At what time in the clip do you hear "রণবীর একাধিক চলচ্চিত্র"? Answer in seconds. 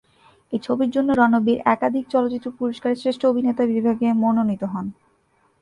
1.13-2.47